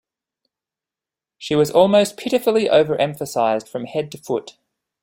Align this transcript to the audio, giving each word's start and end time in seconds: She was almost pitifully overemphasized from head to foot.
She 1.37 1.53
was 1.53 1.69
almost 1.69 2.17
pitifully 2.17 2.67
overemphasized 2.67 3.67
from 3.67 3.85
head 3.85 4.11
to 4.13 4.17
foot. 4.17 4.57